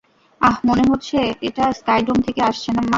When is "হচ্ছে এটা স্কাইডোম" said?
0.89-2.17